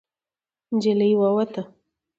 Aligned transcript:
نجلۍ 0.73 1.11
ووته. 1.21 1.61